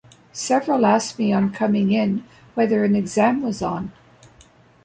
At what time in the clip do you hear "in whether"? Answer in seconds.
1.91-2.83